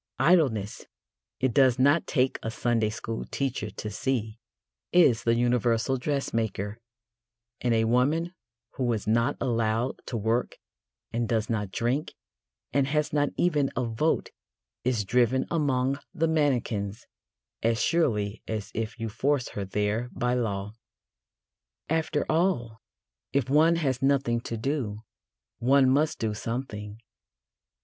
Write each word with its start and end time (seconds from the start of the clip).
Idleness, 0.17 0.87
it 1.39 1.53
does 1.53 1.77
not 1.77 2.07
take 2.07 2.39
a 2.41 2.49
Sunday 2.49 2.89
school 2.89 3.23
teacher 3.25 3.69
to 3.69 3.91
see, 3.91 4.39
is 4.91 5.23
the 5.25 5.35
universal 5.35 5.95
dressmaker, 5.97 6.79
and 7.59 7.75
a 7.75 7.83
woman 7.83 8.33
who 8.77 8.91
is 8.93 9.05
not 9.05 9.37
allowed 9.39 9.99
to 10.07 10.17
work 10.17 10.57
and 11.13 11.29
does 11.29 11.51
not 11.51 11.71
drink 11.71 12.15
and 12.73 12.87
has 12.87 13.13
not 13.13 13.29
even 13.37 13.69
a 13.75 13.85
vote 13.85 14.31
is 14.83 15.05
driven 15.05 15.45
among 15.51 15.99
the 16.15 16.27
mannequins 16.27 17.05
as 17.61 17.79
surely 17.79 18.41
as 18.47 18.71
if 18.73 18.97
you 18.99 19.07
forced 19.07 19.49
her 19.51 19.65
there 19.65 20.09
by 20.13 20.33
law. 20.33 20.73
After 21.89 22.25
all, 22.27 22.81
if 23.33 23.51
one 23.51 23.75
has 23.75 24.01
nothing 24.01 24.41
to 24.41 24.57
do, 24.57 25.03
one 25.59 25.87
must 25.91 26.17
do 26.17 26.33
something. 26.33 26.97